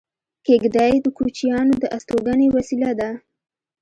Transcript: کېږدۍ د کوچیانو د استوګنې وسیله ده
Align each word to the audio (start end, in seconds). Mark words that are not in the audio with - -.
کېږدۍ 0.45 0.93
د 1.01 1.07
کوچیانو 1.17 1.73
د 1.81 1.83
استوګنې 1.95 2.47
وسیله 2.55 2.91
ده 2.99 3.09